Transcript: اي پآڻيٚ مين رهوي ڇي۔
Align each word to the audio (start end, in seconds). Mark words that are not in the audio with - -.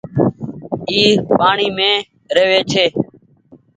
اي 0.89 1.01
پآڻيٚ 1.37 1.75
مين 1.77 1.95
رهوي 2.35 2.59
ڇي۔ 2.71 2.85